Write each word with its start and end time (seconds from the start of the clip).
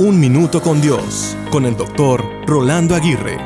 Un 0.00 0.18
Minuto 0.18 0.62
con 0.62 0.80
Dios, 0.80 1.36
con 1.50 1.66
el 1.66 1.76
doctor 1.76 2.24
Rolando 2.46 2.94
Aguirre. 2.94 3.36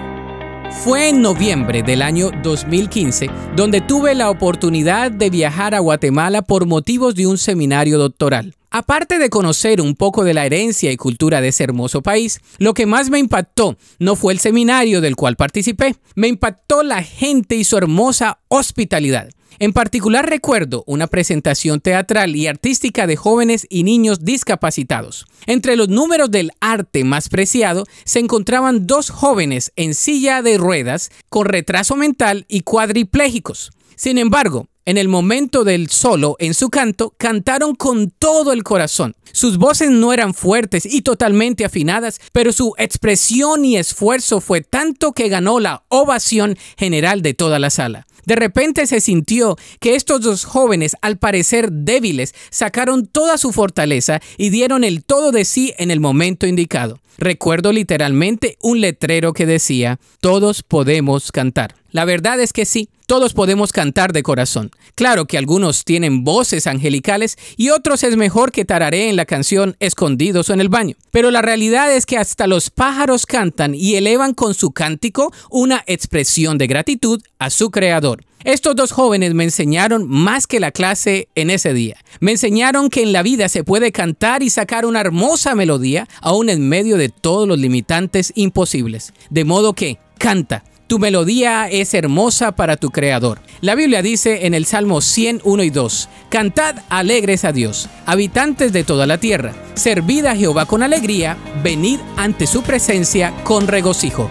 Fue 0.84 1.08
en 1.08 1.21
noviembre 1.21 1.83
del 1.83 2.00
año 2.00 2.30
2015 2.45 3.29
donde 3.57 3.80
tuve 3.80 4.14
la 4.14 4.30
oportunidad 4.30 5.11
de 5.11 5.30
viajar 5.30 5.75
a 5.75 5.80
Guatemala 5.80 6.43
por 6.43 6.67
motivos 6.67 7.17
de 7.17 7.27
un 7.27 7.38
seminario 7.38 7.98
doctoral. 7.98 8.54
Aparte 8.76 9.21
de 9.21 9.30
conocer 9.30 9.80
un 9.80 9.94
poco 9.94 10.24
de 10.24 10.34
la 10.34 10.46
herencia 10.46 10.90
y 10.90 10.96
cultura 10.96 11.40
de 11.40 11.46
ese 11.46 11.62
hermoso 11.62 12.03
país, 12.03 12.40
lo 12.58 12.74
que 12.74 12.87
más 12.87 13.08
me 13.08 13.21
impactó 13.21 13.78
no 14.00 14.17
fue 14.17 14.32
el 14.32 14.40
seminario 14.40 15.00
del 15.00 15.14
cual 15.14 15.37
participé, 15.37 15.94
me 16.16 16.27
impactó 16.27 16.82
la 16.82 17.00
gente 17.05 17.55
y 17.55 17.62
su 17.62 17.77
hermosa 17.77 18.41
hospitalidad. 18.48 19.28
En 19.60 19.73
particular 19.73 20.28
recuerdo 20.28 20.82
una 20.88 21.06
presentación 21.06 21.80
teatral 21.80 22.34
y 22.34 22.48
artística 22.48 23.06
de 23.06 23.14
jóvenes 23.14 23.64
y 23.70 23.84
niños 23.84 24.24
discapacitados. 24.24 25.27
Entre 25.46 25.77
los 25.77 25.88
números 25.88 26.32
del 26.32 26.50
arte 26.59 27.04
más 27.04 27.28
preciado 27.28 27.84
se 28.04 28.18
encontraban 28.18 28.88
dos 28.88 29.09
jóvenes 29.09 29.70
en 29.77 29.95
silla 29.95 30.42
de 30.42 30.59
ruedas 30.59 31.12
con 31.28 31.46
retraso 31.46 31.95
mental 31.95 32.45
y 32.48 32.62
cuadriplégicos. 32.62 33.70
Sin 33.95 34.18
embargo, 34.18 34.66
en 34.87 34.98
el 34.98 35.09
momento 35.09 35.65
del 35.65 35.88
solo 35.88 36.37
en 36.38 36.55
su 36.55 36.70
canto, 36.70 37.15
cantaron 37.16 37.74
con 37.74 38.11
todo 38.11 38.52
el 38.52 38.62
corazón. 38.62 39.15
Sus 39.33 39.59
voces 39.59 39.91
no 39.91 40.12
eran 40.12 40.34
fuertes 40.34 40.87
y 40.87 41.02
totalmente 41.02 41.65
afinadas, 41.65 42.20
pero 42.33 42.52
su 42.52 42.74
expresión 42.79 43.65
y 43.65 43.77
esfuerzo 43.77 44.41
fue 44.41 44.60
tanto 44.60 45.12
que 45.12 45.29
ganó 45.29 45.60
la 45.60 45.84
ovación 45.88 46.57
general 46.77 47.23
de 47.23 47.34
toda 47.34 47.59
la 47.59 47.70
sala. 47.70 48.07
De 48.27 48.37
repente 48.37 48.87
se 48.87 49.01
sintió 49.01 49.57
que 49.80 49.97
estos 49.97 50.20
dos 50.23 50.45
jóvenes, 50.45 50.96
al 51.02 51.19
parecer 51.19 51.71
débiles, 51.71 52.35
sacaron 52.51 53.07
toda 53.07 53.37
su 53.37 53.52
fortaleza 53.52 54.21
y 54.38 54.48
dieron 54.51 54.82
el 54.85 55.05
todo 55.05 55.30
de 55.30 55.45
sí 55.45 55.74
en 55.79 55.91
el 55.91 56.01
momento 56.01 56.46
indicado. 56.46 57.01
Recuerdo 57.18 57.73
literalmente 57.73 58.56
un 58.60 58.80
letrero 58.80 59.32
que 59.32 59.46
decía, 59.46 59.98
todos 60.20 60.62
podemos 60.62 61.32
cantar. 61.32 61.74
La 61.90 62.04
verdad 62.04 62.40
es 62.40 62.52
que 62.52 62.65
sí, 62.65 62.88
todos 63.07 63.34
podemos 63.34 63.70
cantar 63.73 64.12
de 64.12 64.23
corazón. 64.23 64.70
Claro 64.95 65.27
que 65.27 65.39
algunos 65.39 65.85
tienen 65.85 66.25
voces 66.25 66.67
angelicales 66.67 67.37
y 67.57 67.70
otros 67.70 68.03
es 68.03 68.17
mejor 68.17 68.51
que 68.51 68.65
tarareen 68.65 69.15
la 69.15 69.27
canción 69.27 69.77
escondidos 69.79 70.48
o 70.48 70.55
en 70.55 70.61
el 70.61 70.69
baño. 70.69 70.97
Pero 71.11 71.31
la 71.31 71.42
realidad 71.42 71.95
es 71.95 72.07
que 72.07 72.17
hasta 72.17 72.47
los 72.47 72.70
pájaros 72.70 73.27
cantan 73.27 73.75
y 73.75 73.97
elevan 73.97 74.35
con 74.35 74.55
su 74.55 74.73
cántico 74.73 75.33
una 75.51 75.85
expresión 75.87 76.59
de 76.59 76.67
gratitud 76.67 77.23
a 77.45 77.50
su 77.50 77.70
creador. 77.70 78.25
Estos 78.45 78.77
dos 78.77 78.92
jóvenes 78.92 79.34
me 79.34 79.45
enseñaron 79.45 80.09
más 80.09 80.47
que 80.47 80.61
la 80.61 80.70
clase 80.70 81.28
en 81.34 81.51
ese 81.51 81.73
día. 81.73 81.97
Me 82.20 82.33
enseñaron 82.33 82.91
que 82.91 83.03
en 83.03 83.12
la 83.12 83.23
vida 83.23 83.48
se 83.48 83.64
puede 83.64 83.92
cantar 83.92 84.42
y 84.42 84.51
sacar 84.51 84.84
una 84.84 85.01
hermosa 85.01 85.55
melodía 85.55 86.09
aún 86.20 86.51
en 86.51 86.69
medio 86.69 86.98
de 86.98 87.09
todos 87.09 87.48
los 87.48 87.59
limitantes 87.59 88.33
imposibles. 88.34 89.14
De 89.31 89.45
modo 89.45 89.73
que, 89.73 89.98
canta. 90.19 90.64
Tu 90.86 90.98
melodía 90.98 91.69
es 91.70 91.95
hermosa 91.95 92.53
para 92.53 92.77
tu 92.77 92.91
creador. 92.91 93.41
La 93.62 93.75
Biblia 93.75 94.03
dice 94.03 94.47
en 94.47 94.53
el 94.53 94.67
Salmo 94.67 95.01
101 95.01 95.62
y 95.62 95.70
2, 95.70 96.08
Cantad 96.29 96.77
alegres 96.91 97.47
a 97.47 97.53
Dios, 97.53 97.89
habitantes 98.05 98.73
de 98.75 98.84
toda 98.84 99.06
la 99.06 99.17
tierra, 99.17 99.55
servid 99.75 100.27
a 100.27 100.36
Jehová 100.36 100.67
con 100.67 100.83
alegría, 100.83 101.39
venid 101.62 102.01
ante 102.19 102.47
su 102.47 102.62
presencia 102.62 103.33
con 103.45 103.67
regocijo. 103.67 104.31